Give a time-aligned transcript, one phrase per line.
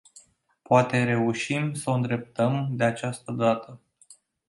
[0.61, 3.81] Poate reușim să o îndreptăm, de această dată.